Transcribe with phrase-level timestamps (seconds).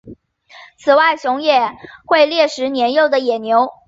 [0.79, 3.69] 此外熊也会猎食年幼的野牛。